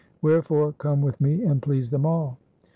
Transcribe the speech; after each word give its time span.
Where 0.21 0.41
fore 0.41 0.71
come 0.79 1.03
with 1.03 1.21
me 1.21 1.43
and 1.43 1.61
please 1.61 1.91
them 1.91 2.07
all.' 2.07 2.39